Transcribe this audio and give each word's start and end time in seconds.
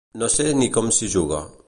No 0.21 0.29
sé 0.35 0.45
ni 0.61 0.69
com 0.79 0.89
s'hi 0.99 1.11
juga. 1.17 1.43